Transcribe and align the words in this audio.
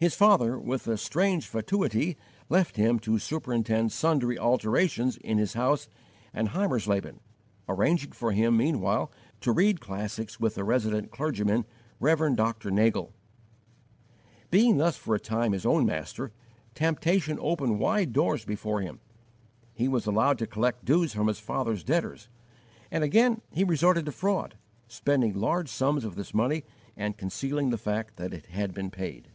His 0.00 0.14
father, 0.14 0.56
with 0.60 0.86
a 0.86 0.96
strange 0.96 1.48
fatuity, 1.48 2.16
left 2.48 2.76
him 2.76 3.00
to 3.00 3.18
superintend 3.18 3.90
sundry 3.90 4.38
alterations 4.38 5.16
in 5.16 5.38
his 5.38 5.54
house 5.54 5.88
at 6.32 6.46
Heimersleben, 6.50 7.18
arranging 7.68 8.12
for 8.12 8.30
him 8.30 8.56
meanwhile 8.56 9.10
to 9.40 9.50
read 9.50 9.80
classics 9.80 10.38
with 10.38 10.54
the 10.54 10.62
resident 10.62 11.10
clergyman, 11.10 11.64
Rev. 11.98 12.36
Dr. 12.36 12.70
Nagel. 12.70 13.12
Being 14.52 14.76
thus 14.76 14.96
for 14.96 15.16
a 15.16 15.18
time 15.18 15.50
his 15.50 15.66
own 15.66 15.84
master, 15.84 16.30
temptation 16.76 17.36
opened 17.40 17.80
wide 17.80 18.12
doors 18.12 18.44
before 18.44 18.80
him. 18.80 19.00
He 19.74 19.88
was 19.88 20.06
allowed 20.06 20.38
to 20.38 20.46
collect 20.46 20.84
dues 20.84 21.12
from 21.14 21.26
his 21.26 21.40
father's 21.40 21.82
debtors, 21.82 22.28
and 22.92 23.02
again 23.02 23.40
he 23.50 23.64
resorted 23.64 24.04
to 24.06 24.12
fraud, 24.12 24.56
spending 24.86 25.34
large 25.34 25.68
sums 25.68 26.04
of 26.04 26.14
this 26.14 26.32
money 26.32 26.62
and 26.96 27.18
concealing 27.18 27.70
the 27.70 27.76
fact 27.78 28.14
that 28.14 28.32
it 28.32 28.46
had 28.46 28.72
been 28.72 28.92
paid. 28.92 29.32